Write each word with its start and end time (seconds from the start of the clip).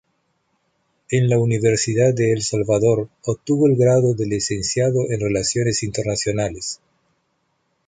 En 1.11 1.29
la 1.29 1.37
Universidad 1.37 2.11
de 2.15 2.31
El 2.33 2.41
Salvador, 2.41 3.07
obtuvo 3.27 3.67
el 3.67 3.75
grado 3.75 4.15
de 4.15 4.25
Licenciado 4.25 5.11
en 5.11 5.19
Relaciones 5.19 5.83
Internacionales. 5.83 6.79